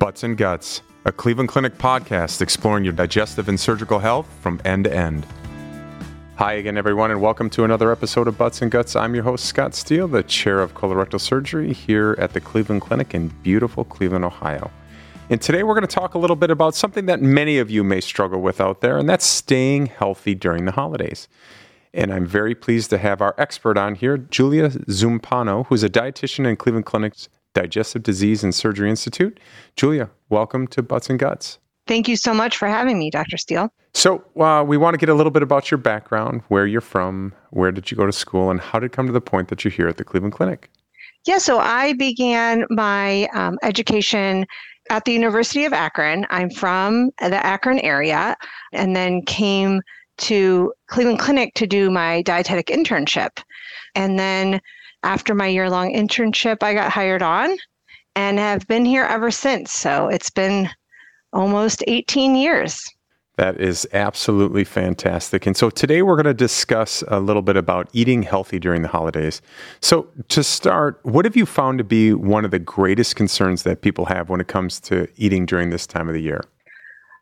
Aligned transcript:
Butts 0.00 0.22
and 0.22 0.34
Guts, 0.34 0.80
a 1.04 1.12
Cleveland 1.12 1.50
Clinic 1.50 1.76
podcast 1.76 2.40
exploring 2.40 2.84
your 2.84 2.94
digestive 2.94 3.50
and 3.50 3.60
surgical 3.60 3.98
health 3.98 4.26
from 4.40 4.58
end 4.64 4.84
to 4.84 4.96
end. 4.96 5.26
Hi 6.36 6.54
again, 6.54 6.78
everyone, 6.78 7.10
and 7.10 7.20
welcome 7.20 7.50
to 7.50 7.64
another 7.64 7.92
episode 7.92 8.26
of 8.26 8.38
Butts 8.38 8.62
and 8.62 8.70
Guts. 8.70 8.96
I'm 8.96 9.14
your 9.14 9.24
host, 9.24 9.44
Scott 9.44 9.74
Steele, 9.74 10.08
the 10.08 10.22
chair 10.22 10.62
of 10.62 10.72
colorectal 10.72 11.20
surgery 11.20 11.74
here 11.74 12.16
at 12.18 12.32
the 12.32 12.40
Cleveland 12.40 12.80
Clinic 12.80 13.14
in 13.14 13.28
beautiful 13.42 13.84
Cleveland, 13.84 14.24
Ohio. 14.24 14.70
And 15.28 15.38
today 15.38 15.64
we're 15.64 15.74
going 15.74 15.86
to 15.86 15.94
talk 15.94 16.14
a 16.14 16.18
little 16.18 16.34
bit 16.34 16.50
about 16.50 16.74
something 16.74 17.04
that 17.04 17.20
many 17.20 17.58
of 17.58 17.70
you 17.70 17.84
may 17.84 18.00
struggle 18.00 18.40
with 18.40 18.58
out 18.58 18.80
there, 18.80 18.96
and 18.96 19.06
that's 19.06 19.26
staying 19.26 19.84
healthy 19.84 20.34
during 20.34 20.64
the 20.64 20.72
holidays. 20.72 21.28
And 21.92 22.10
I'm 22.10 22.24
very 22.24 22.54
pleased 22.54 22.88
to 22.88 22.96
have 22.96 23.20
our 23.20 23.34
expert 23.36 23.76
on 23.76 23.96
here, 23.96 24.16
Julia 24.16 24.70
Zumpano, 24.70 25.66
who's 25.66 25.82
a 25.82 25.90
dietitian 25.90 26.48
in 26.48 26.56
Cleveland 26.56 26.86
Clinic's 26.86 27.28
Digestive 27.54 28.02
Disease 28.02 28.44
and 28.44 28.54
Surgery 28.54 28.90
Institute. 28.90 29.40
Julia, 29.76 30.10
welcome 30.28 30.66
to 30.68 30.82
Butts 30.82 31.10
and 31.10 31.18
Guts. 31.18 31.58
Thank 31.86 32.06
you 32.06 32.16
so 32.16 32.32
much 32.32 32.56
for 32.56 32.68
having 32.68 32.98
me, 32.98 33.10
Dr. 33.10 33.36
Steele. 33.36 33.72
So, 33.94 34.24
uh, 34.38 34.62
we 34.64 34.76
want 34.76 34.94
to 34.94 34.98
get 34.98 35.08
a 35.08 35.14
little 35.14 35.32
bit 35.32 35.42
about 35.42 35.70
your 35.70 35.78
background, 35.78 36.42
where 36.48 36.66
you're 36.66 36.80
from, 36.80 37.34
where 37.50 37.72
did 37.72 37.90
you 37.90 37.96
go 37.96 38.06
to 38.06 38.12
school, 38.12 38.50
and 38.50 38.60
how 38.60 38.78
did 38.78 38.86
it 38.86 38.92
come 38.92 39.06
to 39.06 39.12
the 39.12 39.20
point 39.20 39.48
that 39.48 39.64
you're 39.64 39.72
here 39.72 39.88
at 39.88 39.96
the 39.96 40.04
Cleveland 40.04 40.34
Clinic? 40.34 40.70
Yeah, 41.26 41.38
so 41.38 41.58
I 41.58 41.94
began 41.94 42.64
my 42.70 43.26
um, 43.34 43.58
education 43.62 44.46
at 44.88 45.04
the 45.04 45.12
University 45.12 45.64
of 45.64 45.72
Akron. 45.72 46.26
I'm 46.30 46.50
from 46.50 47.10
the 47.18 47.44
Akron 47.44 47.78
area 47.80 48.36
and 48.72 48.94
then 48.94 49.22
came 49.22 49.82
to 50.18 50.72
Cleveland 50.88 51.18
Clinic 51.18 51.54
to 51.54 51.66
do 51.66 51.90
my 51.90 52.22
dietetic 52.22 52.66
internship. 52.66 53.42
And 53.94 54.18
then 54.18 54.60
after 55.02 55.34
my 55.34 55.46
year 55.46 55.70
long 55.70 55.92
internship, 55.92 56.62
I 56.62 56.74
got 56.74 56.92
hired 56.92 57.22
on 57.22 57.56
and 58.16 58.38
have 58.38 58.66
been 58.66 58.84
here 58.84 59.04
ever 59.04 59.30
since. 59.30 59.72
So 59.72 60.08
it's 60.08 60.30
been 60.30 60.68
almost 61.32 61.84
18 61.86 62.34
years. 62.34 62.84
That 63.36 63.58
is 63.58 63.88
absolutely 63.94 64.64
fantastic. 64.64 65.46
And 65.46 65.56
so 65.56 65.70
today 65.70 66.02
we're 66.02 66.16
going 66.16 66.24
to 66.26 66.34
discuss 66.34 67.02
a 67.08 67.20
little 67.20 67.40
bit 67.40 67.56
about 67.56 67.88
eating 67.94 68.22
healthy 68.22 68.58
during 68.58 68.82
the 68.82 68.88
holidays. 68.88 69.40
So, 69.80 70.08
to 70.28 70.44
start, 70.44 71.00
what 71.04 71.24
have 71.24 71.36
you 71.36 71.46
found 71.46 71.78
to 71.78 71.84
be 71.84 72.12
one 72.12 72.44
of 72.44 72.50
the 72.50 72.58
greatest 72.58 73.16
concerns 73.16 73.62
that 73.62 73.80
people 73.80 74.04
have 74.04 74.28
when 74.28 74.42
it 74.42 74.48
comes 74.48 74.78
to 74.80 75.08
eating 75.16 75.46
during 75.46 75.70
this 75.70 75.86
time 75.86 76.06
of 76.06 76.12
the 76.12 76.20
year? 76.20 76.42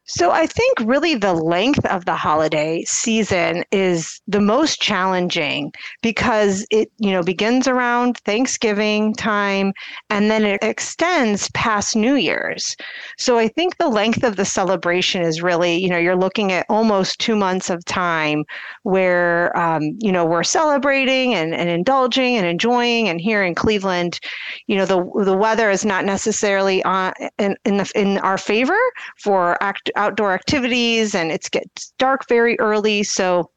So 0.09 0.31
I 0.31 0.47
think 0.47 0.78
really 0.81 1.14
the 1.14 1.34
length 1.34 1.84
of 1.84 2.06
the 2.06 2.14
holiday 2.14 2.83
season 2.84 3.62
is 3.70 4.23
the 4.27 4.41
most 4.41 4.81
challenging 4.81 5.70
because 6.00 6.67
it, 6.70 6.91
you 6.97 7.11
know, 7.11 7.23
begins 7.23 7.69
around 7.69 8.17
Thanksgiving 8.25 9.15
time 9.15 9.75
and 10.09 10.31
then 10.31 10.45
it 10.45 10.61
extends 10.62 11.50
past 11.50 11.95
New 11.95 12.15
Year's. 12.15 12.75
So 13.19 13.37
I 13.39 13.48
think 13.48 13.77
the 13.77 13.89
length 13.89 14.25
of 14.25 14.37
the 14.37 14.47
celebration 14.47 15.20
is 15.20 15.42
really, 15.42 15.77
you 15.77 15.91
know, 15.91 15.98
you're 15.98 16.17
looking 16.17 16.53
at 16.53 16.65
almost 16.70 17.20
two 17.20 17.37
months 17.37 17.69
of 17.69 17.84
time 17.84 18.45
where, 18.84 19.55
um, 19.59 19.95
you 19.98 20.11
know, 20.11 20.25
we're 20.25 20.43
celebrating 20.43 21.34
and, 21.34 21.55
and 21.55 21.69
indulging 21.69 22.39
and 22.39 22.47
enjoying. 22.47 23.11
And 23.11 23.20
here 23.20 23.45
in 23.45 23.55
Cleveland, 23.55 24.20
you 24.69 24.77
know, 24.77 24.87
the 24.87 25.05
the 25.22 25.37
weather 25.37 25.70
is 25.70 25.84
not 25.84 26.06
necessarily 26.06 26.83
on 26.84 27.12
in 27.39 27.59
in, 27.67 27.77
the, 27.77 27.93
in 27.95 28.17
our 28.19 28.39
favor 28.39 28.78
for 29.19 29.62
act 29.62 29.91
outdoor 29.98 30.32
activities 30.32 31.14
and 31.14 31.30
it 31.30 31.48
gets 31.50 31.92
dark 31.98 32.27
very 32.28 32.58
early. 32.58 33.02
So 33.02 33.50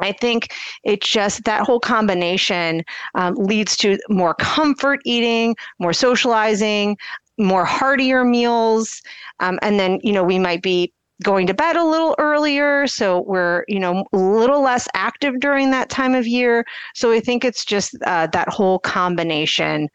I 0.00 0.12
think 0.12 0.54
it's 0.84 1.08
just 1.08 1.44
that 1.44 1.62
whole 1.62 1.80
combination 1.80 2.84
um, 3.14 3.34
leads 3.34 3.76
to 3.78 3.98
more 4.08 4.34
comfort 4.34 5.00
eating, 5.04 5.56
more 5.80 5.92
socializing, 5.92 6.96
more 7.36 7.64
heartier 7.64 8.24
meals. 8.24 9.02
Um, 9.40 9.58
and 9.62 9.80
then, 9.80 9.98
you 10.02 10.12
know, 10.12 10.22
we 10.22 10.38
might 10.38 10.62
be 10.62 10.92
going 11.22 11.46
to 11.48 11.54
bed 11.54 11.74
a 11.74 11.84
little 11.84 12.14
earlier 12.18 12.86
so 12.86 13.22
we're 13.22 13.64
you 13.66 13.80
know 13.80 14.04
a 14.12 14.16
little 14.16 14.62
less 14.62 14.86
active 14.94 15.40
during 15.40 15.70
that 15.70 15.88
time 15.88 16.14
of 16.14 16.28
year 16.28 16.64
so 16.94 17.10
i 17.10 17.18
think 17.18 17.44
it's 17.44 17.64
just 17.64 17.96
uh, 18.06 18.28
that 18.28 18.48
whole 18.48 18.78
combination 18.78 19.88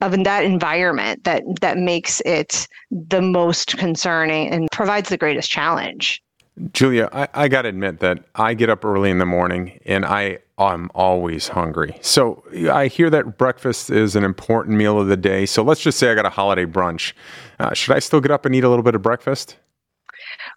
of 0.00 0.12
that 0.24 0.44
environment 0.44 1.24
that 1.24 1.42
that 1.60 1.78
makes 1.78 2.20
it 2.22 2.66
the 2.90 3.20
most 3.20 3.76
concerning 3.76 4.48
and 4.48 4.70
provides 4.70 5.08
the 5.08 5.16
greatest 5.16 5.50
challenge. 5.50 6.22
Julia, 6.72 7.08
I, 7.12 7.28
I 7.32 7.48
got 7.48 7.62
to 7.62 7.68
admit 7.68 8.00
that 8.00 8.24
I 8.34 8.54
get 8.54 8.68
up 8.68 8.84
early 8.84 9.10
in 9.10 9.18
the 9.18 9.26
morning 9.26 9.80
and 9.86 10.04
I 10.04 10.38
am 10.58 10.90
always 10.94 11.48
hungry. 11.48 11.96
So 12.02 12.44
I 12.70 12.88
hear 12.88 13.08
that 13.10 13.38
breakfast 13.38 13.88
is 13.88 14.14
an 14.14 14.24
important 14.24 14.76
meal 14.76 15.00
of 15.00 15.06
the 15.06 15.16
day. 15.16 15.46
So 15.46 15.62
let's 15.62 15.80
just 15.80 15.98
say 15.98 16.10
I 16.10 16.14
got 16.14 16.26
a 16.26 16.30
holiday 16.30 16.66
brunch. 16.66 17.12
Uh, 17.58 17.72
should 17.72 17.94
I 17.94 17.98
still 17.98 18.20
get 18.20 18.30
up 18.30 18.44
and 18.44 18.54
eat 18.54 18.64
a 18.64 18.68
little 18.68 18.82
bit 18.82 18.94
of 18.94 19.00
breakfast? 19.00 19.56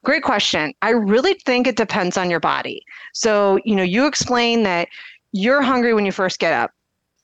Great 0.03 0.23
question. 0.23 0.73
I 0.81 0.89
really 0.89 1.35
think 1.45 1.67
it 1.67 1.77
depends 1.77 2.17
on 2.17 2.29
your 2.29 2.41
body. 2.41 2.83
So, 3.13 3.59
you 3.63 3.75
know, 3.75 3.83
you 3.83 4.05
explain 4.05 4.63
that 4.63 4.89
you're 5.31 5.61
hungry 5.61 5.93
when 5.93 6.05
you 6.05 6.11
first 6.11 6.39
get 6.39 6.53
up 6.53 6.71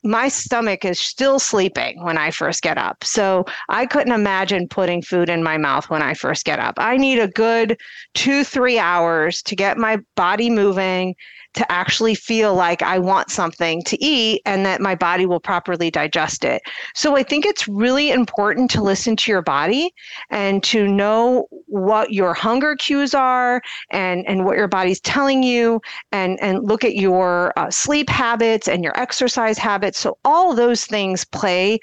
my 0.03 0.29
stomach 0.29 0.85
is 0.85 0.99
still 0.99 1.39
sleeping 1.39 2.03
when 2.03 2.17
I 2.17 2.31
first 2.31 2.61
get 2.61 2.77
up. 2.77 3.03
So 3.03 3.45
I 3.67 3.85
couldn't 3.85 4.13
imagine 4.13 4.67
putting 4.67 5.01
food 5.01 5.29
in 5.29 5.43
my 5.43 5.57
mouth 5.57 5.89
when 5.89 6.01
I 6.01 6.13
first 6.13 6.45
get 6.45 6.59
up. 6.59 6.75
I 6.77 6.97
need 6.97 7.19
a 7.19 7.27
good 7.27 7.77
two, 8.13 8.43
three 8.43 8.79
hours 8.79 9.41
to 9.43 9.55
get 9.55 9.77
my 9.77 9.97
body 10.15 10.49
moving 10.49 11.15
to 11.55 11.71
actually 11.71 12.15
feel 12.15 12.53
like 12.53 12.81
I 12.81 12.99
want 12.99 13.31
something 13.31 13.81
to 13.83 14.03
eat 14.03 14.41
and 14.45 14.65
that 14.65 14.81
my 14.81 14.95
body 14.95 15.25
will 15.25 15.39
properly 15.39 15.89
digest 15.89 16.43
it. 16.43 16.61
So 16.93 17.15
I 17.15 17.23
think 17.23 17.45
it's 17.45 17.67
really 17.67 18.11
important 18.11 18.69
to 18.71 18.83
listen 18.83 19.15
to 19.17 19.31
your 19.31 19.41
body 19.41 19.91
and 20.29 20.61
to 20.63 20.87
know 20.87 21.47
what 21.65 22.13
your 22.13 22.33
hunger 22.33 22.75
cues 22.75 23.13
are 23.13 23.61
and, 23.89 24.27
and 24.27 24.45
what 24.45 24.57
your 24.57 24.67
body's 24.67 24.99
telling 25.01 25.41
you 25.41 25.81
and, 26.11 26.39
and 26.41 26.67
look 26.67 26.83
at 26.83 26.95
your 26.95 27.51
uh, 27.57 27.71
sleep 27.71 28.09
habits 28.09 28.67
and 28.67 28.83
your 28.83 28.97
exercise 28.99 29.57
habits. 29.57 29.99
So 29.99 30.17
all 30.23 30.53
those 30.53 30.85
things 30.85 31.25
play 31.25 31.79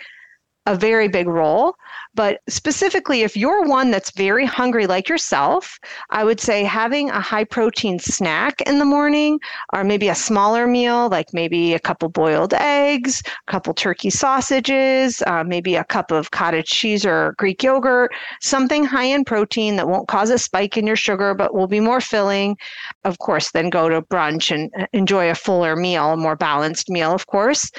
a 0.67 0.77
very 0.77 1.09
big 1.09 1.29
role. 1.29 1.77
But 2.15 2.41
specifically, 2.49 3.23
if 3.23 3.37
you're 3.37 3.65
one 3.65 3.91
that's 3.91 4.11
very 4.11 4.47
hungry 4.47 4.87
like 4.87 5.09
yourself, 5.09 5.79
I 6.11 6.25
would 6.25 6.41
say 6.41 6.65
having 6.65 7.11
a 7.11 7.21
high 7.21 7.45
protein 7.45 7.99
snack 7.99 8.63
in 8.63 8.79
the 8.79 8.85
morning 8.85 9.39
or 9.75 9.85
maybe 9.85 10.09
a 10.09 10.15
smaller 10.15 10.67
meal, 10.67 11.09
like 11.11 11.35
maybe 11.35 11.75
a 11.75 11.79
couple 11.79 12.09
boiled 12.09 12.55
eggs, 12.55 13.23
a 13.47 13.53
couple 13.53 13.75
turkey 13.75 14.09
sausages, 14.09 15.23
uh, 15.27 15.45
maybe 15.45 15.77
a 15.77 15.85
cup 15.85 16.11
of 16.11 16.31
cottage 16.31 16.69
cheese 16.69 17.05
or 17.05 17.35
Greek 17.37 17.63
yogurt, 17.63 18.13
something 18.41 18.85
high 18.85 19.05
in 19.05 19.25
protein 19.25 19.77
that 19.77 19.89
won't 19.89 20.09
cause 20.09 20.31
a 20.31 20.39
spike 20.39 20.77
in 20.79 20.87
your 20.87 20.97
sugar 20.97 21.35
but 21.35 21.55
will 21.55 21.69
be 21.69 21.81
more 21.81 22.01
filling. 22.01 22.57
Of 23.05 23.19
course, 23.19 23.51
then 23.51 23.69
go 23.69 23.91
to 23.91 24.01
brunch 24.01 24.55
and 24.55 24.71
uh, 24.79 24.87
enjoy 24.93 25.31
a 25.31 25.35
fuller 25.35 25.77
meal, 25.77 26.13
a 26.13 26.17
more 26.17 26.37
balanced 26.37 26.89
meal, 26.89 27.13
of 27.13 27.27
course. 27.27 27.71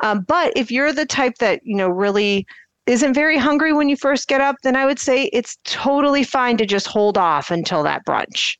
Um, 0.00 0.20
but 0.28 0.52
if 0.54 0.70
you're 0.70 0.92
the 0.92 1.06
type 1.06 1.38
that, 1.38 1.60
you 1.64 1.76
know, 1.76 1.88
really 1.88 2.46
isn't 2.86 3.14
very 3.14 3.36
hungry 3.36 3.72
when 3.72 3.88
you 3.88 3.96
first 3.96 4.28
get 4.28 4.40
up, 4.40 4.56
then 4.62 4.76
I 4.76 4.86
would 4.86 4.98
say 4.98 5.24
it's 5.32 5.58
totally 5.64 6.22
fine 6.22 6.56
to 6.58 6.66
just 6.66 6.86
hold 6.86 7.18
off 7.18 7.50
until 7.50 7.82
that 7.82 8.04
brunch. 8.06 8.56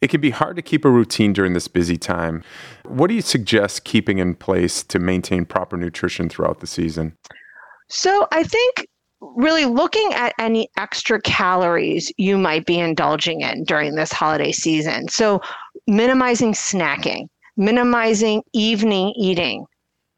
It 0.00 0.08
can 0.08 0.20
be 0.20 0.30
hard 0.30 0.56
to 0.56 0.62
keep 0.62 0.84
a 0.84 0.90
routine 0.90 1.32
during 1.32 1.52
this 1.52 1.68
busy 1.68 1.96
time. 1.96 2.42
What 2.84 3.08
do 3.08 3.14
you 3.14 3.22
suggest 3.22 3.84
keeping 3.84 4.18
in 4.18 4.34
place 4.34 4.82
to 4.84 4.98
maintain 4.98 5.44
proper 5.44 5.76
nutrition 5.76 6.28
throughout 6.28 6.60
the 6.60 6.66
season? 6.66 7.14
So, 7.88 8.26
I 8.32 8.42
think 8.42 8.86
really 9.20 9.64
looking 9.64 10.12
at 10.14 10.32
any 10.38 10.68
extra 10.76 11.20
calories 11.22 12.12
you 12.16 12.38
might 12.38 12.66
be 12.66 12.78
indulging 12.78 13.40
in 13.40 13.64
during 13.64 13.94
this 13.94 14.12
holiday 14.12 14.52
season. 14.52 15.08
So, 15.08 15.40
minimizing 15.86 16.52
snacking, 16.52 17.26
minimizing 17.56 18.42
evening 18.52 19.14
eating, 19.16 19.64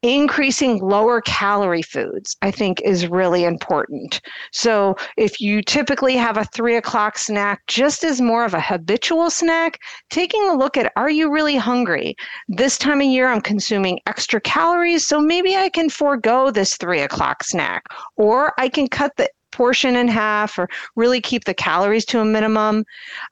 increasing 0.02 0.78
lower 0.78 1.20
calorie 1.20 1.82
foods, 1.82 2.36
I 2.42 2.50
think, 2.50 2.80
is 2.82 3.06
really 3.06 3.44
important. 3.44 4.20
So, 4.52 4.96
if 5.16 5.40
you 5.40 5.62
typically 5.62 6.16
have 6.16 6.36
a 6.36 6.44
three 6.44 6.76
o'clock 6.76 7.18
snack 7.18 7.66
just 7.66 8.04
as 8.04 8.20
more 8.20 8.44
of 8.44 8.54
a 8.54 8.60
habitual 8.60 9.30
snack, 9.30 9.78
taking 10.10 10.48
a 10.48 10.54
look 10.54 10.76
at 10.76 10.92
are 10.96 11.10
you 11.10 11.30
really 11.30 11.56
hungry? 11.56 12.14
This 12.48 12.78
time 12.78 13.00
of 13.00 13.06
year, 13.06 13.28
I'm 13.28 13.40
consuming 13.40 14.00
extra 14.06 14.40
calories, 14.40 15.06
so 15.06 15.20
maybe 15.20 15.56
I 15.56 15.68
can 15.68 15.90
forego 15.90 16.50
this 16.50 16.76
three 16.76 17.00
o'clock 17.00 17.44
snack, 17.44 17.84
or 18.16 18.52
I 18.58 18.68
can 18.68 18.88
cut 18.88 19.12
the 19.16 19.28
portion 19.52 19.96
in 19.96 20.08
half 20.08 20.58
or 20.58 20.68
really 20.96 21.20
keep 21.20 21.44
the 21.44 21.54
calories 21.54 22.04
to 22.06 22.20
a 22.20 22.24
minimum. 22.24 22.84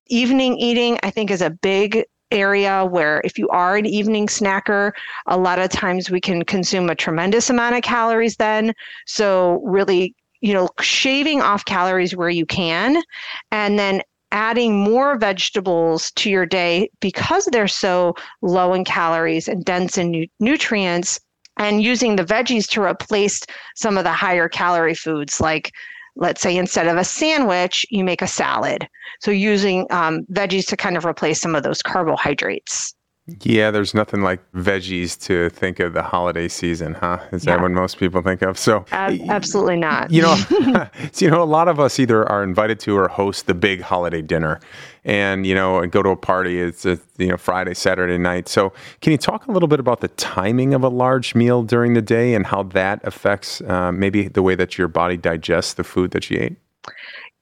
Evening 0.08 0.58
eating, 0.58 0.98
I 1.02 1.10
think, 1.10 1.30
is 1.30 1.42
a 1.42 1.50
big 1.50 2.04
area 2.30 2.84
where 2.84 3.20
if 3.24 3.38
you 3.38 3.48
are 3.48 3.76
an 3.76 3.86
evening 3.86 4.26
snacker, 4.26 4.92
a 5.26 5.36
lot 5.36 5.58
of 5.58 5.70
times 5.70 6.10
we 6.10 6.20
can 6.20 6.44
consume 6.44 6.90
a 6.90 6.94
tremendous 6.94 7.50
amount 7.50 7.76
of 7.76 7.82
calories 7.82 8.36
then. 8.36 8.74
So 9.06 9.60
really, 9.64 10.14
you 10.40 10.52
know, 10.52 10.68
shaving 10.80 11.40
off 11.40 11.64
calories 11.64 12.14
where 12.14 12.30
you 12.30 12.46
can 12.46 13.02
and 13.50 13.78
then 13.78 14.02
adding 14.30 14.76
more 14.78 15.16
vegetables 15.18 16.10
to 16.12 16.30
your 16.30 16.44
day 16.44 16.90
because 17.00 17.46
they're 17.46 17.66
so 17.66 18.14
low 18.42 18.74
in 18.74 18.84
calories 18.84 19.48
and 19.48 19.64
dense 19.64 19.96
in 19.96 20.10
nu- 20.10 20.26
nutrients 20.38 21.18
and 21.56 21.82
using 21.82 22.16
the 22.16 22.24
veggies 22.24 22.68
to 22.68 22.82
replace 22.82 23.42
some 23.74 23.98
of 23.98 24.04
the 24.04 24.12
higher 24.12 24.48
calorie 24.48 24.94
foods 24.94 25.40
like 25.40 25.72
let's 26.18 26.42
say 26.42 26.56
instead 26.56 26.86
of 26.86 26.96
a 26.96 27.04
sandwich, 27.04 27.86
you 27.90 28.04
make 28.04 28.22
a 28.22 28.26
salad. 28.26 28.86
So 29.20 29.30
using 29.30 29.86
um, 29.90 30.24
veggies 30.32 30.66
to 30.68 30.76
kind 30.76 30.96
of 30.96 31.06
replace 31.06 31.40
some 31.40 31.54
of 31.54 31.62
those 31.62 31.82
carbohydrates. 31.82 32.94
Yeah, 33.42 33.70
there's 33.70 33.92
nothing 33.92 34.22
like 34.22 34.40
veggies 34.52 35.20
to 35.26 35.50
think 35.50 35.80
of 35.80 35.92
the 35.92 36.02
holiday 36.02 36.48
season, 36.48 36.94
huh? 36.94 37.18
Is 37.30 37.44
yeah. 37.44 37.56
that 37.56 37.62
what 37.62 37.70
most 37.70 37.98
people 37.98 38.22
think 38.22 38.40
of? 38.42 38.58
So 38.58 38.86
absolutely 38.90 39.76
not. 39.76 40.10
You 40.10 40.22
know, 40.22 40.36
so, 41.12 41.24
you 41.24 41.30
know, 41.30 41.42
a 41.42 41.44
lot 41.44 41.68
of 41.68 41.78
us 41.78 41.98
either 41.98 42.26
are 42.28 42.42
invited 42.42 42.80
to 42.80 42.96
or 42.96 43.08
host 43.08 43.46
the 43.46 43.54
big 43.54 43.82
holiday 43.82 44.22
dinner, 44.22 44.60
and 45.04 45.46
you 45.46 45.54
know, 45.54 45.78
and 45.78 45.92
go 45.92 46.02
to 46.02 46.10
a 46.10 46.16
party. 46.16 46.60
It's 46.60 46.86
a, 46.86 46.98
you 47.18 47.28
know 47.28 47.36
Friday, 47.36 47.74
Saturday 47.74 48.18
night. 48.18 48.48
So, 48.48 48.72
can 49.02 49.12
you 49.12 49.18
talk 49.18 49.46
a 49.46 49.52
little 49.52 49.68
bit 49.68 49.80
about 49.80 50.00
the 50.00 50.08
timing 50.08 50.72
of 50.72 50.82
a 50.82 50.88
large 50.88 51.34
meal 51.34 51.62
during 51.62 51.94
the 51.94 52.02
day 52.02 52.34
and 52.34 52.46
how 52.46 52.62
that 52.64 53.00
affects 53.04 53.60
uh, 53.62 53.92
maybe 53.92 54.28
the 54.28 54.42
way 54.42 54.54
that 54.54 54.78
your 54.78 54.88
body 54.88 55.16
digests 55.16 55.74
the 55.74 55.84
food 55.84 56.12
that 56.12 56.30
you 56.30 56.40
ate? 56.40 56.56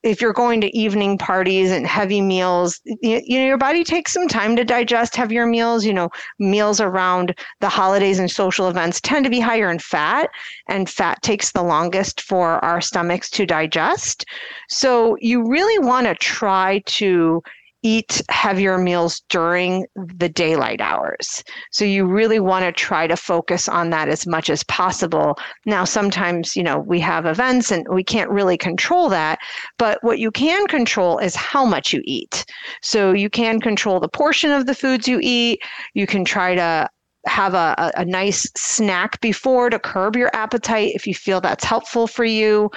If 0.07 0.21
you're 0.21 0.33
going 0.33 0.61
to 0.61 0.77
evening 0.77 1.19
parties 1.19 1.71
and 1.71 1.87
heavy 1.87 2.21
meals, 2.21 2.81
you, 2.85 3.21
you, 3.25 3.39
know, 3.39 3.47
your 3.47 3.59
body 3.59 3.83
takes 3.83 4.13
some 4.13 4.29
time 4.29 4.55
to 4.57 4.65
digest 4.65 5.17
heavier 5.17 5.47
meals. 5.47 5.85
You 5.85 5.93
know, 5.93 6.11
meals 6.39 6.81
around 6.81 7.35
the 7.61 7.69
holidays 7.69 8.19
and 8.19 8.31
social 8.31 8.69
events 8.69 9.01
tend 9.01 9.25
to 9.25 9.31
be 9.31 9.41
higher 9.41 9.71
in 9.71 9.79
fat, 9.79 10.31
and 10.69 10.89
fat 10.89 11.21
takes 11.23 11.53
the 11.53 11.63
longest 11.63 12.23
for 12.23 12.65
our 12.65 12.81
stomachs 12.81 13.29
to 13.31 13.47
digest. 13.47 14.25
So 14.69 15.17
you 15.21 15.47
really 15.47 15.79
want 15.85 16.07
to 16.07 16.15
try 16.15 16.83
to 16.87 17.43
eat 17.83 18.21
heavier 18.31 18.79
meals 18.79 19.23
during 19.29 19.87
the 19.95 20.29
daylight 20.29 20.81
hours. 20.81 21.45
So 21.71 21.85
you 21.85 22.05
really 22.05 22.41
want 22.41 22.65
to 22.65 22.73
try 22.73 23.07
to 23.07 23.17
focus 23.17 23.69
on 23.69 23.91
that 23.91 24.09
as 24.09 24.27
much 24.27 24.51
as 24.51 24.65
possible. 24.65 25.39
Now, 25.67 25.85
sometimes, 25.85 26.57
you 26.57 26.63
know, 26.63 26.79
we 26.79 26.99
have 27.01 27.27
events 27.27 27.71
and 27.71 27.87
we 27.89 28.03
can't 28.03 28.31
really 28.31 28.57
control 28.57 29.09
that, 29.11 29.39
but 29.79 30.03
what 30.03 30.19
you 30.19 30.31
can 30.31 30.67
control 30.67 31.19
is 31.19 31.37
how 31.37 31.65
much 31.65 31.93
you 31.93 32.03
eat. 32.05 32.45
So 32.83 33.13
you 33.13 33.31
can 33.31 33.61
control 33.61 34.01
the 34.01 34.09
portion 34.09 34.51
of 34.51 34.67
the 34.67 34.75
foods 34.75 35.07
you 35.07 35.21
eat. 35.23 35.61
You 35.95 36.07
can 36.07 36.25
try 36.25 36.55
to 36.55 36.89
have 37.27 37.55
a, 37.55 37.93
a, 37.97 38.05
nice 38.05 38.49
snack 38.57 39.21
before 39.21 39.69
to 39.69 39.81
curb 39.81 40.15
your 40.15 40.31
appetite 40.33 40.93
if 40.95 41.09
you 41.09 41.15
feel 41.15 41.41
that's 41.41 41.65
helpful 41.65 42.07
for 42.07 42.25
you. 42.25 42.71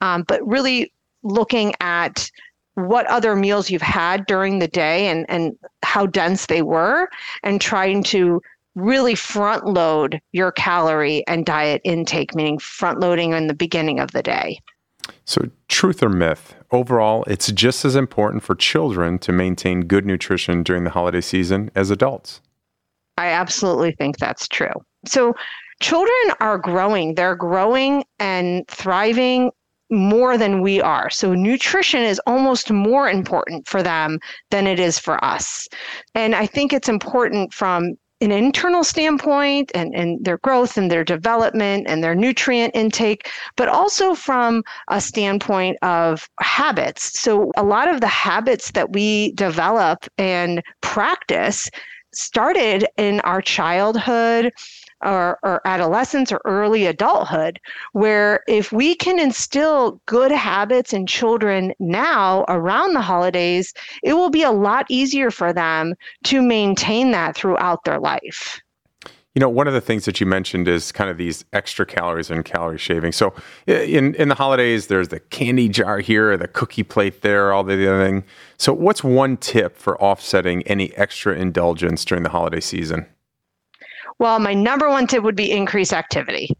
Um, 0.00 0.22
but 0.28 0.46
really 0.46 0.92
looking 1.24 1.74
at 1.80 2.30
what 2.76 3.06
other 3.06 3.34
meals 3.34 3.70
you've 3.70 3.82
had 3.82 4.26
during 4.26 4.58
the 4.58 4.68
day 4.68 5.08
and, 5.08 5.26
and 5.28 5.56
how 5.82 6.06
dense 6.06 6.46
they 6.46 6.62
were, 6.62 7.08
and 7.42 7.60
trying 7.60 8.02
to 8.04 8.40
really 8.74 9.14
front 9.14 9.64
load 9.64 10.20
your 10.32 10.52
calorie 10.52 11.26
and 11.26 11.46
diet 11.46 11.80
intake, 11.84 12.34
meaning 12.34 12.58
front 12.58 13.00
loading 13.00 13.32
in 13.32 13.46
the 13.46 13.54
beginning 13.54 13.98
of 13.98 14.12
the 14.12 14.22
day. 14.22 14.60
So, 15.24 15.50
truth 15.68 16.02
or 16.02 16.10
myth? 16.10 16.54
Overall, 16.70 17.24
it's 17.26 17.50
just 17.50 17.84
as 17.84 17.96
important 17.96 18.42
for 18.42 18.54
children 18.54 19.18
to 19.20 19.32
maintain 19.32 19.82
good 19.82 20.04
nutrition 20.04 20.62
during 20.62 20.84
the 20.84 20.90
holiday 20.90 21.20
season 21.20 21.70
as 21.74 21.90
adults. 21.90 22.40
I 23.16 23.28
absolutely 23.28 23.92
think 23.92 24.18
that's 24.18 24.46
true. 24.46 24.74
So, 25.06 25.34
children 25.80 26.34
are 26.40 26.58
growing, 26.58 27.14
they're 27.14 27.36
growing 27.36 28.04
and 28.18 28.68
thriving 28.68 29.50
more 29.90 30.36
than 30.36 30.60
we 30.60 30.80
are. 30.80 31.10
So 31.10 31.34
nutrition 31.34 32.02
is 32.02 32.20
almost 32.26 32.70
more 32.70 33.08
important 33.08 33.68
for 33.68 33.82
them 33.82 34.18
than 34.50 34.66
it 34.66 34.80
is 34.80 34.98
for 34.98 35.22
us. 35.24 35.68
And 36.14 36.34
I 36.34 36.46
think 36.46 36.72
it's 36.72 36.88
important 36.88 37.52
from 37.54 37.96
an 38.22 38.32
internal 38.32 38.82
standpoint 38.82 39.70
and, 39.74 39.94
and 39.94 40.24
their 40.24 40.38
growth 40.38 40.78
and 40.78 40.90
their 40.90 41.04
development 41.04 41.86
and 41.86 42.02
their 42.02 42.14
nutrient 42.14 42.74
intake, 42.74 43.28
but 43.56 43.68
also 43.68 44.14
from 44.14 44.62
a 44.88 45.00
standpoint 45.00 45.76
of 45.82 46.26
habits. 46.40 47.20
So, 47.20 47.52
a 47.56 47.62
lot 47.62 47.88
of 47.88 48.00
the 48.00 48.06
habits 48.06 48.70
that 48.70 48.92
we 48.92 49.32
develop 49.32 50.06
and 50.16 50.62
practice 50.80 51.68
started 52.16 52.86
in 52.96 53.20
our 53.20 53.40
childhood 53.42 54.52
or, 55.04 55.38
or 55.42 55.60
adolescence 55.66 56.32
or 56.32 56.40
early 56.44 56.86
adulthood, 56.86 57.60
where 57.92 58.42
if 58.48 58.72
we 58.72 58.94
can 58.94 59.18
instill 59.18 60.00
good 60.06 60.32
habits 60.32 60.92
in 60.92 61.06
children 61.06 61.72
now 61.78 62.44
around 62.48 62.94
the 62.94 63.00
holidays, 63.00 63.74
it 64.02 64.14
will 64.14 64.30
be 64.30 64.42
a 64.42 64.50
lot 64.50 64.86
easier 64.88 65.30
for 65.30 65.52
them 65.52 65.94
to 66.24 66.40
maintain 66.42 67.10
that 67.10 67.36
throughout 67.36 67.84
their 67.84 68.00
life. 68.00 68.60
You 69.36 69.40
know, 69.40 69.50
one 69.50 69.68
of 69.68 69.74
the 69.74 69.82
things 69.82 70.06
that 70.06 70.18
you 70.18 70.24
mentioned 70.24 70.66
is 70.66 70.90
kind 70.90 71.10
of 71.10 71.18
these 71.18 71.44
extra 71.52 71.84
calories 71.84 72.30
and 72.30 72.42
calorie 72.42 72.78
shaving. 72.78 73.12
So, 73.12 73.34
in 73.66 74.14
in 74.14 74.28
the 74.28 74.34
holidays, 74.34 74.86
there's 74.86 75.08
the 75.08 75.20
candy 75.20 75.68
jar 75.68 75.98
here, 75.98 76.34
the 76.38 76.48
cookie 76.48 76.82
plate 76.82 77.20
there, 77.20 77.52
all 77.52 77.62
the 77.62 77.74
other 77.86 78.02
thing. 78.02 78.24
So, 78.56 78.72
what's 78.72 79.04
one 79.04 79.36
tip 79.36 79.76
for 79.76 80.00
offsetting 80.02 80.62
any 80.62 80.96
extra 80.96 81.34
indulgence 81.36 82.02
during 82.06 82.22
the 82.22 82.30
holiday 82.30 82.60
season? 82.60 83.04
Well, 84.18 84.38
my 84.38 84.54
number 84.54 84.88
one 84.88 85.06
tip 85.06 85.22
would 85.22 85.36
be 85.36 85.52
increase 85.52 85.92
activity. 85.92 86.56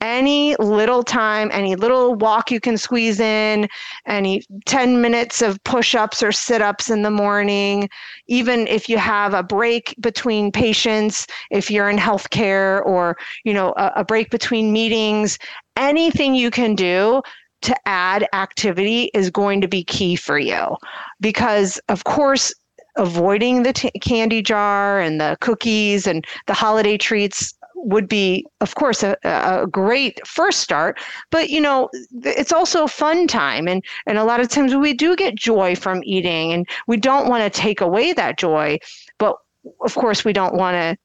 Any 0.00 0.54
little 0.56 1.02
time, 1.02 1.50
any 1.52 1.74
little 1.74 2.14
walk 2.14 2.50
you 2.50 2.60
can 2.60 2.78
squeeze 2.78 3.18
in, 3.18 3.68
any 4.06 4.42
10 4.66 5.00
minutes 5.00 5.42
of 5.42 5.62
push 5.64 5.94
ups 5.94 6.22
or 6.22 6.30
sit 6.30 6.62
ups 6.62 6.88
in 6.88 7.02
the 7.02 7.10
morning, 7.10 7.88
even 8.28 8.68
if 8.68 8.88
you 8.88 8.96
have 8.96 9.34
a 9.34 9.42
break 9.42 9.94
between 10.00 10.52
patients, 10.52 11.26
if 11.50 11.70
you're 11.70 11.90
in 11.90 11.96
healthcare 11.96 12.84
or, 12.86 13.16
you 13.44 13.52
know, 13.52 13.74
a, 13.76 13.92
a 13.96 14.04
break 14.04 14.30
between 14.30 14.72
meetings, 14.72 15.38
anything 15.76 16.34
you 16.34 16.50
can 16.50 16.74
do 16.76 17.20
to 17.62 17.74
add 17.88 18.26
activity 18.32 19.10
is 19.14 19.30
going 19.30 19.60
to 19.60 19.68
be 19.68 19.82
key 19.82 20.14
for 20.14 20.38
you. 20.38 20.76
Because 21.20 21.80
of 21.88 22.04
course 22.04 22.54
avoiding 22.96 23.62
the 23.62 23.72
t- 23.72 23.90
candy 24.00 24.42
jar 24.42 25.00
and 25.00 25.20
the 25.20 25.36
cookies 25.40 26.06
and 26.06 26.26
the 26.46 26.54
holiday 26.54 26.98
treats 26.98 27.54
would 27.84 28.08
be 28.08 28.44
of 28.60 28.74
course 28.74 29.02
a, 29.02 29.16
a 29.24 29.66
great 29.66 30.24
first 30.26 30.60
start 30.60 30.98
but 31.30 31.50
you 31.50 31.60
know 31.60 31.88
it's 32.24 32.52
also 32.52 32.86
fun 32.86 33.26
time. 33.26 33.68
And 33.68 33.84
and 34.06 34.18
a 34.18 34.24
lot 34.24 34.40
of 34.40 34.48
times 34.48 34.74
we 34.74 34.94
do 34.94 35.16
get 35.16 35.34
joy 35.34 35.74
from 35.76 36.02
eating 36.04 36.52
and 36.52 36.68
we 36.86 36.96
don't 36.96 37.28
want 37.28 37.44
to 37.44 37.60
take 37.60 37.80
away 37.80 38.12
that 38.12 38.38
joy 38.38 38.78
but 39.18 39.36
of 39.82 39.94
course 39.94 40.24
we 40.24 40.32
don't 40.32 40.54
want 40.54 40.74
to 40.74 40.96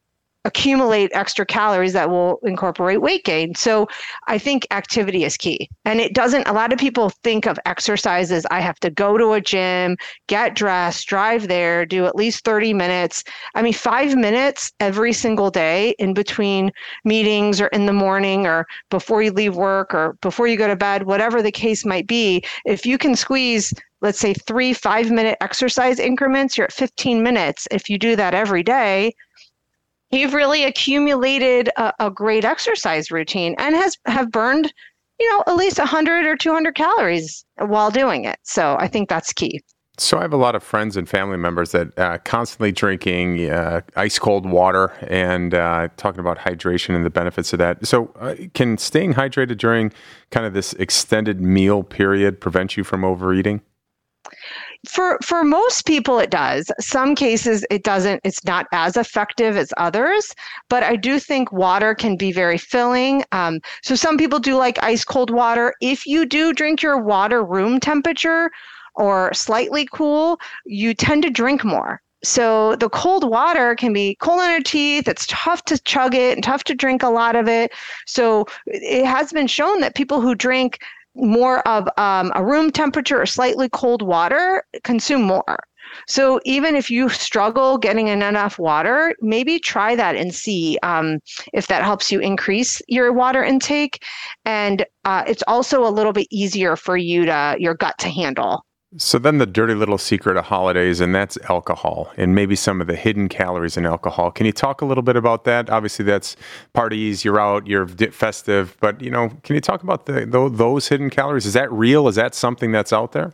accumulate 0.46 1.10
extra 1.14 1.46
calories 1.46 1.94
that 1.94 2.10
will 2.10 2.40
incorporate 2.44 3.02
weight 3.02 3.24
gain. 3.24 3.56
So 3.56 3.88
I 4.28 4.38
think 4.38 4.68
activity 4.72 5.24
is 5.24 5.38
key. 5.38 5.70
And 5.86 6.00
it 6.00 6.14
doesn't, 6.14 6.48
a 6.48 6.54
lot 6.54 6.74
of 6.74 6.80
people 6.80 7.10
think 7.24 7.46
of 7.46 7.58
exercise 7.66 8.32
as 8.32 8.46
I 8.52 8.60
have 8.60 8.80
to 8.82 8.90
go 8.90 9.18
to 9.18 9.34
a 9.34 9.42
gym, 9.42 9.98
get 10.28 10.56
dressed, 10.56 11.08
drive 11.08 11.48
there, 11.48 11.86
do 11.86 12.06
at 12.06 12.16
least 12.16 12.44
30 12.44 12.74
minutes. 12.74 13.24
I 13.56 13.62
mean, 13.62 13.74
five 13.74 14.16
minutes 14.16 14.72
every 14.80 15.14
single 15.14 15.50
day 15.50 15.96
in 16.00 16.14
between 16.14 16.72
meetings 17.06 17.62
or 17.62 17.68
in 17.68 17.86
the 17.86 17.94
morning 17.94 18.46
or 18.46 18.68
before 18.90 19.22
you 19.24 19.32
leave 19.32 19.56
work 19.56 19.94
or 19.94 20.18
before 20.22 20.48
you 20.48 20.58
go 20.58 20.68
to 20.68 20.76
bed, 20.76 21.04
whatever 21.04 21.42
the 21.42 21.52
case 21.52 21.86
might 21.86 22.08
be, 22.08 22.44
if 22.66 22.86
you 22.86 22.98
can 22.98 23.16
squeeze 23.16 23.74
let's 24.04 24.20
say 24.20 24.34
three 24.34 24.74
five 24.74 25.10
minute 25.10 25.38
exercise 25.42 25.98
increments, 25.98 26.58
you're 26.58 26.66
at 26.66 26.74
15 26.74 27.24
minutes. 27.24 27.68
If 27.72 27.90
you 27.90 27.98
do 27.98 28.18
that 28.18 28.34
every 28.34 28.62
day, 28.62 29.14
you've 30.14 30.34
really 30.34 30.64
accumulated 30.64 31.70
a, 31.78 31.94
a, 32.00 32.12
great 32.12 32.46
exercise 32.46 33.12
routine 33.12 33.56
and 33.58 33.76
has 33.76 33.98
have 34.06 34.32
burned 34.32 34.72
you 35.20 35.30
know 35.32 35.44
at 35.48 35.56
least 35.56 35.78
100 35.78 36.26
or 36.26 36.36
200 36.36 36.76
calories 36.76 37.46
while 37.58 37.92
doing 37.92 38.26
it. 38.26 38.38
So 38.44 38.78
i 38.80 38.88
think 38.88 39.10
that's 39.10 39.34
key. 39.34 39.62
So 39.98 40.18
i 40.18 40.22
have 40.22 40.34
a 40.34 40.38
lot 40.38 40.56
of 40.56 40.64
friends 40.64 40.98
and 40.98 41.08
family 41.08 41.38
members 41.38 41.72
that 41.72 41.98
uh, 41.98 42.18
constantly 42.20 42.72
drinking 42.72 43.50
uh, 43.50 43.82
ice 43.96 44.20
cold 44.20 44.50
water 44.50 44.94
and 45.08 45.54
uh, 45.54 45.90
talking 45.98 46.20
about 46.20 46.38
hydration 46.38 46.96
and 46.96 47.06
the 47.06 47.10
benefits 47.10 47.54
of 47.54 47.60
that. 47.60 47.86
So 47.86 48.12
uh, 48.20 48.36
can 48.54 48.78
staying 48.78 49.14
hydrated 49.14 49.58
during 49.58 49.92
kind 50.32 50.46
of 50.46 50.54
this 50.54 50.74
extended 50.74 51.42
meal 51.42 51.84
period 51.84 52.40
prevent 52.40 52.78
you 52.78 52.84
from 52.84 53.04
overeating 53.04 53.62
for 54.88 55.18
for 55.24 55.44
most 55.44 55.86
people 55.86 56.20
it 56.20 56.30
does 56.30 56.70
some 56.80 57.16
cases 57.16 57.66
it 57.70 57.84
doesn't 57.84 58.20
it's 58.24 58.44
not 58.44 58.68
as 58.74 58.98
effective 58.98 59.56
as 59.56 59.74
others 59.78 60.34
but 60.70 60.84
i 60.84 60.96
do 60.96 61.20
think 61.20 61.52
water 61.52 61.96
can 61.96 62.18
be 62.18 62.32
very 62.32 62.58
filling 62.58 63.24
um, 63.32 63.60
so 63.82 63.96
some 63.96 64.18
people 64.18 64.40
do 64.40 64.56
like 64.56 64.82
ice 64.84 65.06
cold 65.06 65.30
water 65.30 65.74
if 65.82 66.06
you 66.06 66.26
do 66.26 66.54
drink 66.54 66.82
your 66.82 66.98
water 66.98 67.44
room 67.44 67.80
temperature 67.80 68.52
or 68.96 69.34
slightly 69.34 69.88
cool 69.94 70.38
you 70.66 70.94
tend 70.94 71.24
to 71.24 71.30
drink 71.30 71.64
more 71.64 72.02
so 72.24 72.76
the 72.78 72.90
cold 72.90 73.30
water 73.30 73.76
can 73.76 73.92
be 73.92 74.16
cold 74.16 74.40
on 74.40 74.50
your 74.50 74.62
teeth. 74.62 75.08
It's 75.08 75.28
tough 75.28 75.66
to 75.66 75.78
chug 75.78 76.16
it 76.16 76.36
and 76.36 76.44
tough 76.44 76.64
to 76.66 76.74
drink 76.74 77.04
a 77.04 77.10
lot 77.10 77.36
of 77.36 77.50
it. 77.50 77.72
So 78.08 78.46
it 78.66 79.06
has 79.06 79.34
been 79.34 79.48
shown 79.48 79.82
that 79.82 79.94
people 79.94 80.22
who 80.22 80.34
drink 80.34 80.80
more 81.16 81.68
of 81.68 81.88
um, 81.98 82.32
a 82.36 82.44
room 82.44 82.72
temperature 82.72 83.22
or 83.22 83.26
slightly 83.26 83.70
cold 83.70 84.02
water, 84.02 84.64
consume 84.84 85.24
more. 85.24 85.60
So 86.08 86.40
even 86.46 86.76
if 86.76 86.90
you 86.90 87.10
struggle 87.10 87.78
getting 87.78 88.08
in 88.08 88.22
enough 88.22 88.58
water, 88.58 89.16
maybe 89.22 89.60
try 89.60 89.96
that 89.96 90.16
and 90.16 90.34
see 90.34 90.78
um, 90.82 91.20
if 91.54 91.68
that 91.68 91.84
helps 91.84 92.12
you 92.12 92.20
increase 92.20 92.82
your 92.88 93.14
water 93.14 93.44
intake. 93.44 94.04
And 94.46 94.86
uh, 95.06 95.24
it's 95.28 95.44
also 95.48 95.86
a 95.86 95.92
little 95.92 96.14
bit 96.14 96.28
easier 96.32 96.76
for 96.76 96.98
you 96.98 97.26
to 97.26 97.56
your 97.60 97.76
gut 97.76 97.98
to 98.00 98.10
handle. 98.10 98.66
So 98.98 99.18
then 99.18 99.40
the 99.40 99.46
dirty 99.46 99.74
little 99.74 99.98
secret 99.98 100.38
of 100.38 100.46
holidays, 100.46 101.00
and 101.00 101.16
that's 101.16 101.38
alcohol, 101.50 102.12
and 102.16 102.36
maybe 102.36 102.56
some 102.56 102.80
of 102.80 102.88
the 102.88 102.96
hidden 102.96 103.28
calories 103.28 103.76
in 103.76 103.86
alcohol. 103.86 104.30
Can 104.30 104.46
you 104.46 104.52
talk 104.52 104.82
a 104.82 104.86
little 104.86 105.02
bit 105.02 105.16
about 105.16 105.46
that? 105.46 105.70
Obviously, 105.70 106.06
that's 106.06 106.36
parties, 106.74 107.26
you're 107.26 107.40
out, 107.40 107.66
you're 107.66 107.88
festive, 107.88 108.78
but 108.80 109.02
you 109.02 109.10
know, 109.10 109.30
can 109.44 109.56
you 109.56 109.62
talk 109.62 109.82
about 109.82 110.06
the, 110.06 110.26
those 110.54 110.88
hidden 110.88 111.10
calories? 111.10 111.46
Is 111.46 111.54
that 111.54 111.72
real? 111.72 112.08
Is 112.08 112.16
that 112.16 112.36
something 112.36 112.72
that's 112.72 112.94
out 112.94 113.14
there? 113.14 113.34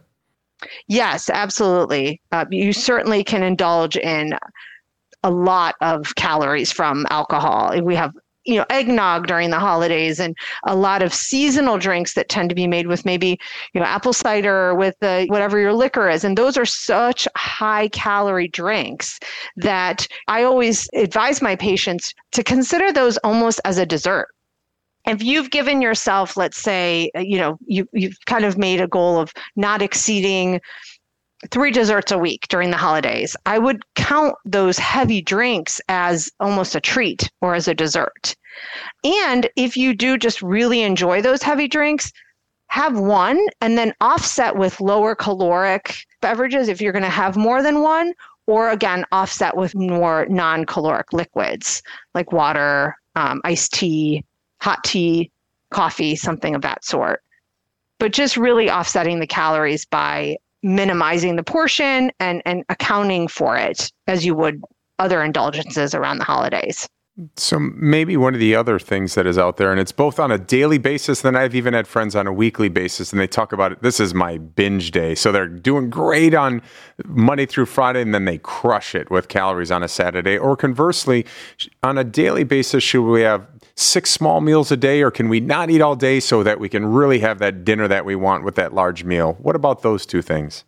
Yes, 0.88 1.30
absolutely. 1.30 2.22
Uh, 2.32 2.46
you 2.50 2.74
certainly 2.74 3.24
can 3.24 3.44
indulge 3.44 3.98
in 3.98 4.38
a 5.24 5.30
lot 5.30 5.76
of 5.82 6.16
calories 6.16 6.72
from 6.72 7.06
alcohol. 7.10 7.78
We 7.82 7.96
have 7.96 8.14
you 8.46 8.56
know 8.56 8.66
eggnog 8.70 9.28
during 9.28 9.50
the 9.50 9.60
holidays 9.60 10.20
and 10.20 10.36
a 10.66 10.76
lot 10.76 11.02
of 11.02 11.14
seasonal 11.14 11.78
drinks 11.78 12.14
that 12.14 12.30
tend 12.30 12.50
to 12.50 12.56
be 12.56 12.68
made 12.68 12.88
with 12.88 13.06
maybe 13.06 13.40
you 13.74 13.80
know 13.80 13.86
apple 13.86 14.14
cider 14.14 14.74
with 14.76 14.96
the 15.00 15.26
whatever 15.30 15.60
your 15.60 15.74
liquor 15.74 16.10
is. 16.10 16.24
And 16.24 16.38
those 16.38 16.58
are 16.58 16.66
such 16.66 17.28
high 17.36 17.90
calorie 17.90 18.48
drinks 18.48 19.20
that 19.58 20.08
i 20.28 20.44
always 20.44 20.88
advise 20.94 21.42
my 21.42 21.56
patients 21.56 22.14
to 22.32 22.44
consider 22.44 22.92
those 22.92 23.18
almost 23.18 23.60
as 23.66 23.78
a 23.78 23.86
dessert. 23.86 24.30
If 25.08 25.24
you've 25.24 25.52
given 25.52 25.82
yourself 25.82 26.38
let's 26.38 26.58
say 26.58 27.12
you 27.16 27.38
know 27.38 27.58
you, 27.66 27.88
you've 27.94 28.18
kind 28.26 28.46
of 28.46 28.58
made 28.58 28.82
a 28.82 28.88
goal 28.88 29.20
of 29.20 29.34
not 29.56 29.82
exceeding 29.82 30.62
three 31.52 31.72
desserts 31.72 32.12
a 32.12 32.18
week 32.18 32.48
during 32.50 32.70
the 32.70 32.78
holidays 32.78 33.36
i 33.46 33.58
would 33.58 33.84
count 33.96 34.36
those 34.46 34.78
heavy 34.78 35.22
drinks 35.22 35.80
as 35.88 36.32
almost 36.40 36.76
a 36.76 36.82
treat 36.82 37.30
or 37.42 37.56
as 37.56 37.68
a 37.68 37.74
dessert 37.74 38.36
and 39.04 39.50
if 39.56 39.78
you 39.78 39.94
do 39.94 40.18
just 40.18 40.42
really 40.42 40.82
enjoy 40.82 41.22
those 41.22 41.42
heavy 41.42 41.68
drinks 41.68 42.12
have 42.68 43.00
one 43.00 43.40
and 43.62 43.78
then 43.78 43.94
offset 44.02 44.56
with 44.56 44.82
lower 44.82 45.16
caloric 45.16 46.06
beverages 46.22 46.68
if 46.68 46.82
you're 46.82 46.94
going 46.94 47.04
to 47.04 47.10
have 47.10 47.38
more 47.38 47.64
than 47.64 47.82
one 47.82 48.14
or 48.46 48.70
again 48.70 49.06
offset 49.12 49.56
with 49.56 49.74
more 49.76 50.26
non-caloric 50.30 51.14
liquids 51.14 51.82
like 52.14 52.32
water 52.32 52.96
um, 53.16 53.42
iced 53.44 53.74
tea 53.74 54.24
hot 54.62 54.84
tea, 54.84 55.32
coffee, 55.72 56.16
something 56.16 56.56
of 56.56 56.62
that 56.62 56.86
sort. 56.86 57.22
But 58.00 58.14
just 58.14 58.38
really 58.38 58.70
offsetting 58.70 59.20
the 59.20 59.28
calories 59.28 59.86
by 59.86 60.38
minimizing 60.64 61.36
the 61.36 61.44
portion 61.44 62.12
and, 62.20 62.42
and 62.46 62.64
accounting 62.70 63.28
for 63.28 63.58
it 63.58 63.92
as 64.08 64.26
you 64.26 64.36
would 64.36 64.62
other 65.00 65.24
indulgences 65.24 65.96
around 65.96 66.18
the 66.18 66.26
holidays. 66.26 66.88
So 67.36 67.60
maybe 67.60 68.16
one 68.16 68.34
of 68.34 68.40
the 68.40 68.56
other 68.56 68.80
things 68.80 69.16
that 69.16 69.28
is 69.28 69.38
out 69.38 69.58
there, 69.58 69.72
and 69.72 69.80
it's 69.80 69.92
both 69.92 70.20
on 70.20 70.32
a 70.32 70.38
daily 70.38 70.78
basis, 70.78 71.22
then 71.22 71.36
I've 71.36 71.54
even 71.54 71.74
had 71.74 71.86
friends 71.86 72.16
on 72.16 72.28
a 72.28 72.32
weekly 72.32 72.70
basis, 72.70 73.12
and 73.12 73.20
they 73.20 73.28
talk 73.28 73.52
about 73.52 73.74
it. 73.74 73.82
This 73.82 74.00
is 74.00 74.14
my 74.14 74.38
binge 74.38 74.92
day. 74.92 75.16
So 75.16 75.34
they're 75.34 75.48
doing 75.48 75.90
great 75.90 76.34
on 76.34 76.62
Monday 77.06 77.46
through 77.46 77.66
Friday, 77.66 78.02
and 78.02 78.14
then 78.14 78.24
they 78.24 78.38
crush 78.38 78.96
it 78.96 79.12
with 79.12 79.28
calories 79.28 79.70
on 79.70 79.84
a 79.84 79.90
Saturday. 79.90 80.38
Or 80.38 80.56
conversely, 80.56 81.26
on 81.84 81.98
a 81.98 82.06
daily 82.06 82.46
basis, 82.46 82.86
should 82.86 83.04
we 83.04 83.22
have 83.22 83.46
six 83.80 84.10
small 84.10 84.42
meals 84.42 84.72
a 84.72 84.78
day, 84.78 85.02
or 85.02 85.12
can 85.12 85.30
we 85.30 85.40
not 85.40 85.70
eat 85.70 85.82
all 85.82 85.96
day 85.96 86.20
so 86.20 86.44
that 86.44 86.60
we 86.60 86.70
can 86.70 86.86
really 86.86 87.20
have 87.20 87.40
that 87.40 87.64
dinner 87.64 87.88
that 87.88 88.06
we 88.06 88.16
want 88.16 88.44
with 88.44 88.56
that 88.56 88.74
large 88.74 89.04
meal? 89.04 89.38
What 89.40 89.56
about 89.56 89.82
those 89.82 90.06
two 90.06 90.22
things? 90.22 90.64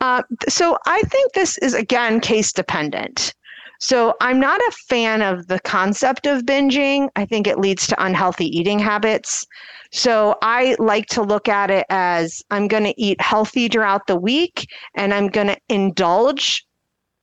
Uh, 0.00 0.22
so 0.48 0.78
I 0.86 1.02
think 1.02 1.32
this 1.32 1.58
is 1.58 1.74
again 1.74 2.20
case 2.20 2.52
dependent. 2.52 3.34
So 3.80 4.14
I'm 4.20 4.40
not 4.40 4.60
a 4.60 4.72
fan 4.88 5.22
of 5.22 5.46
the 5.46 5.60
concept 5.60 6.26
of 6.26 6.42
binging. 6.42 7.08
I 7.14 7.24
think 7.24 7.46
it 7.46 7.60
leads 7.60 7.86
to 7.88 8.04
unhealthy 8.04 8.46
eating 8.46 8.78
habits. 8.78 9.46
So 9.92 10.36
I 10.42 10.74
like 10.78 11.06
to 11.06 11.22
look 11.22 11.48
at 11.48 11.70
it 11.70 11.86
as 11.88 12.42
I'm 12.50 12.66
going 12.66 12.84
to 12.84 13.00
eat 13.00 13.20
healthy 13.20 13.68
throughout 13.68 14.06
the 14.06 14.16
week 14.16 14.66
and 14.96 15.14
I'm 15.14 15.28
going 15.28 15.46
to 15.46 15.58
indulge 15.68 16.66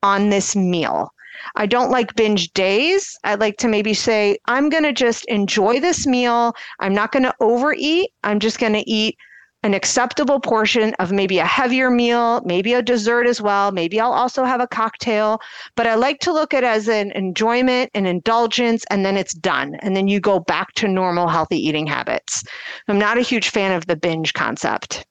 on 0.02 0.30
this 0.30 0.56
meal. 0.56 1.12
I 1.54 1.66
don't 1.66 1.90
like 1.90 2.14
binge 2.14 2.52
days. 2.52 3.16
I 3.24 3.34
like 3.34 3.56
to 3.58 3.68
maybe 3.68 3.94
say, 3.94 4.38
I'm 4.46 4.68
going 4.68 4.84
to 4.84 4.92
just 4.92 5.24
enjoy 5.26 5.80
this 5.80 6.06
meal. 6.06 6.54
I'm 6.80 6.94
not 6.94 7.12
going 7.12 7.24
to 7.24 7.34
overeat. 7.40 8.10
I'm 8.24 8.40
just 8.40 8.58
going 8.58 8.74
to 8.74 8.88
eat 8.90 9.16
an 9.62 9.74
acceptable 9.74 10.38
portion 10.38 10.94
of 11.00 11.10
maybe 11.10 11.38
a 11.38 11.44
heavier 11.44 11.90
meal, 11.90 12.40
maybe 12.44 12.74
a 12.74 12.82
dessert 12.82 13.26
as 13.26 13.42
well. 13.42 13.72
Maybe 13.72 13.98
I'll 13.98 14.12
also 14.12 14.44
have 14.44 14.60
a 14.60 14.66
cocktail, 14.68 15.40
but 15.74 15.86
I 15.88 15.96
like 15.96 16.20
to 16.20 16.32
look 16.32 16.54
at 16.54 16.62
it 16.62 16.66
as 16.66 16.88
an 16.88 17.10
enjoyment, 17.12 17.90
an 17.94 18.06
indulgence, 18.06 18.84
and 18.90 19.04
then 19.04 19.16
it's 19.16 19.34
done. 19.34 19.74
And 19.80 19.96
then 19.96 20.06
you 20.06 20.20
go 20.20 20.38
back 20.38 20.72
to 20.74 20.88
normal 20.88 21.26
healthy 21.26 21.58
eating 21.58 21.86
habits. 21.86 22.44
I'm 22.86 22.98
not 22.98 23.18
a 23.18 23.22
huge 23.22 23.48
fan 23.48 23.72
of 23.72 23.86
the 23.86 23.96
binge 23.96 24.34
concept. 24.34 25.04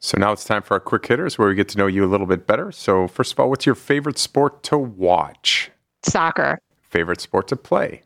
So 0.00 0.16
now 0.18 0.32
it's 0.32 0.44
time 0.44 0.62
for 0.62 0.74
our 0.74 0.80
quick 0.80 1.06
hitters 1.06 1.38
where 1.38 1.48
we 1.48 1.54
get 1.54 1.68
to 1.70 1.78
know 1.78 1.86
you 1.86 2.04
a 2.04 2.06
little 2.06 2.26
bit 2.26 2.46
better. 2.46 2.70
So, 2.70 3.08
first 3.08 3.32
of 3.32 3.40
all, 3.40 3.50
what's 3.50 3.66
your 3.66 3.74
favorite 3.74 4.18
sport 4.18 4.62
to 4.64 4.78
watch? 4.78 5.70
Soccer. 6.04 6.58
Favorite 6.82 7.20
sport 7.20 7.48
to 7.48 7.56
play? 7.56 8.02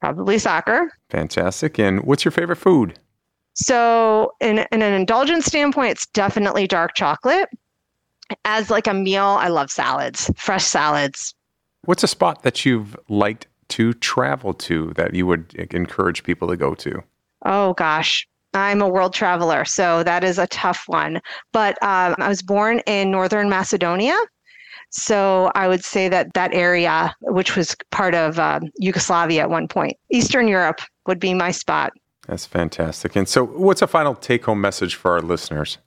Probably 0.00 0.38
soccer. 0.38 0.90
Fantastic. 1.10 1.78
And 1.78 2.02
what's 2.04 2.24
your 2.24 2.32
favorite 2.32 2.56
food? 2.56 2.98
So, 3.54 4.32
in, 4.40 4.60
in 4.72 4.82
an 4.82 4.94
indulgence 4.94 5.44
standpoint, 5.44 5.90
it's 5.90 6.06
definitely 6.06 6.66
dark 6.66 6.94
chocolate. 6.94 7.48
As 8.46 8.70
like 8.70 8.86
a 8.86 8.94
meal, 8.94 9.24
I 9.24 9.48
love 9.48 9.70
salads, 9.70 10.30
fresh 10.36 10.64
salads. 10.64 11.34
What's 11.84 12.02
a 12.02 12.08
spot 12.08 12.42
that 12.44 12.64
you've 12.64 12.96
liked 13.08 13.46
to 13.68 13.92
travel 13.94 14.54
to 14.54 14.92
that 14.94 15.14
you 15.14 15.26
would 15.26 15.54
encourage 15.54 16.24
people 16.24 16.48
to 16.48 16.56
go 16.56 16.74
to? 16.76 17.02
Oh 17.44 17.74
gosh, 17.74 18.26
I'm 18.54 18.82
a 18.82 18.88
world 18.88 19.14
traveler, 19.14 19.64
so 19.64 20.02
that 20.02 20.24
is 20.24 20.38
a 20.38 20.46
tough 20.48 20.84
one. 20.86 21.20
But 21.52 21.82
um, 21.82 22.14
I 22.18 22.28
was 22.28 22.42
born 22.42 22.80
in 22.86 23.10
northern 23.10 23.48
Macedonia. 23.48 24.16
So 24.90 25.50
I 25.54 25.68
would 25.68 25.84
say 25.84 26.08
that 26.10 26.34
that 26.34 26.52
area, 26.52 27.14
which 27.22 27.56
was 27.56 27.74
part 27.90 28.14
of 28.14 28.38
uh, 28.38 28.60
Yugoslavia 28.76 29.42
at 29.42 29.50
one 29.50 29.66
point, 29.66 29.96
Eastern 30.10 30.48
Europe 30.48 30.82
would 31.06 31.18
be 31.18 31.32
my 31.32 31.50
spot. 31.50 31.92
That's 32.26 32.46
fantastic. 32.46 33.16
And 33.16 33.28
so, 33.28 33.44
what's 33.44 33.82
a 33.82 33.86
final 33.86 34.14
take 34.14 34.44
home 34.44 34.60
message 34.60 34.94
for 34.94 35.12
our 35.12 35.22
listeners? 35.22 35.78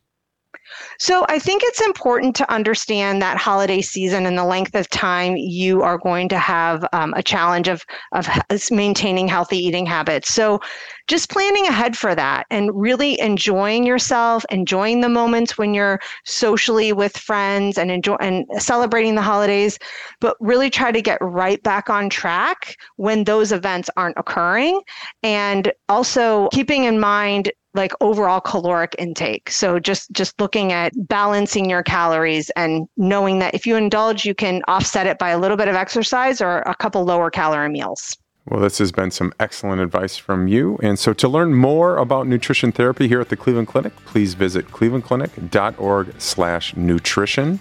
So 0.99 1.25
I 1.29 1.39
think 1.39 1.61
it's 1.65 1.81
important 1.81 2.35
to 2.37 2.51
understand 2.51 3.21
that 3.21 3.37
holiday 3.37 3.81
season 3.81 4.25
and 4.25 4.37
the 4.37 4.45
length 4.45 4.75
of 4.75 4.89
time 4.89 5.35
you 5.35 5.81
are 5.81 5.97
going 5.97 6.29
to 6.29 6.37
have 6.39 6.85
um, 6.93 7.13
a 7.15 7.23
challenge 7.23 7.67
of 7.67 7.85
of 8.13 8.27
maintaining 8.71 9.27
healthy 9.27 9.57
eating 9.57 9.85
habits. 9.85 10.33
So 10.33 10.59
just 11.07 11.29
planning 11.29 11.67
ahead 11.67 11.95
for 11.95 12.15
that 12.15 12.47
and 12.49 12.71
really 12.73 13.19
enjoying 13.19 13.85
yourself, 13.85 14.43
enjoying 14.49 15.01
the 15.01 15.09
moments 15.09 15.57
when 15.57 15.73
you're 15.73 15.99
socially 16.25 16.93
with 16.93 17.15
friends 17.15 17.77
and 17.77 17.91
enjoy 17.91 18.15
and 18.15 18.45
celebrating 18.57 19.15
the 19.15 19.21
holidays, 19.21 19.77
but 20.19 20.35
really 20.39 20.69
try 20.69 20.91
to 20.91 21.01
get 21.01 21.19
right 21.21 21.61
back 21.61 21.89
on 21.89 22.09
track 22.09 22.75
when 22.95 23.23
those 23.23 23.51
events 23.51 23.89
aren't 23.97 24.17
occurring. 24.17 24.81
And 25.21 25.71
also 25.89 26.49
keeping 26.49 26.85
in 26.85 26.99
mind 26.99 27.51
like 27.75 27.91
overall 28.01 28.41
caloric 28.41 28.95
intake. 28.97 29.49
So 29.51 29.79
just 29.79 30.11
just 30.11 30.39
looking 30.39 30.71
at 30.71 30.93
balancing 31.07 31.69
your 31.69 31.83
calories 31.83 32.49
and 32.51 32.87
knowing 32.97 33.39
that 33.39 33.53
if 33.53 33.67
you 33.67 33.75
indulge, 33.75 34.25
you 34.25 34.33
can 34.33 34.63
offset 34.67 35.07
it 35.07 35.19
by 35.19 35.29
a 35.29 35.39
little 35.39 35.57
bit 35.57 35.67
of 35.67 35.75
exercise 35.75 36.41
or 36.41 36.59
a 36.59 36.75
couple 36.75 37.03
lower 37.03 37.29
calorie 37.29 37.69
meals. 37.69 38.17
Well, 38.47 38.59
this 38.59 38.77
has 38.77 38.91
been 38.91 39.09
some 39.09 39.33
excellent 39.39 39.81
advice 39.81 40.17
from 40.17 40.47
you. 40.47 40.77
And 40.83 40.99
so 40.99 41.13
to 41.13 41.27
learn 41.27 41.55
more 41.55 41.97
about 41.97 42.27
nutrition 42.27 42.71
therapy 42.71 43.07
here 43.07 43.19
at 43.19 43.29
the 43.29 43.35
Cleveland 43.35 43.67
Clinic, 43.67 43.95
please 44.05 44.35
visit 44.35 44.67
clevelandclinic.org 44.67 46.21
slash 46.21 46.75
nutrition. 46.75 47.59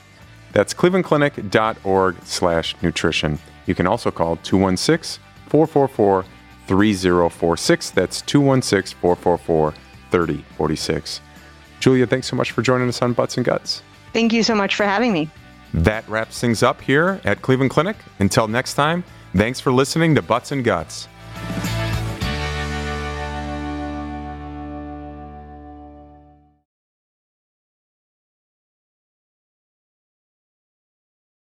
That's 0.52 0.74
clevelandclinic.org 0.74 2.16
slash 2.24 2.76
nutrition. 2.82 3.38
You 3.64 3.74
can 3.74 3.86
also 3.86 4.10
call 4.10 4.36
216 4.36 5.24
444 5.48 6.24
3046. 6.66 7.90
That's 7.90 8.20
216 8.20 8.98
444 9.00 9.74
3046. 10.14 11.20
Julia, 11.80 12.06
thanks 12.06 12.28
so 12.28 12.36
much 12.36 12.52
for 12.52 12.62
joining 12.62 12.88
us 12.88 13.02
on 13.02 13.14
Butts 13.14 13.36
and 13.36 13.44
Guts. 13.44 13.82
Thank 14.12 14.32
you 14.32 14.44
so 14.44 14.54
much 14.54 14.76
for 14.76 14.84
having 14.84 15.12
me. 15.12 15.28
That 15.74 16.08
wraps 16.08 16.40
things 16.40 16.62
up 16.62 16.80
here 16.80 17.20
at 17.24 17.42
Cleveland 17.42 17.72
Clinic. 17.72 17.96
Until 18.20 18.46
next 18.46 18.74
time, 18.74 19.02
thanks 19.34 19.58
for 19.58 19.72
listening 19.72 20.14
to 20.14 20.22
Butts 20.22 20.52
and 20.52 20.62
Guts. 20.62 21.08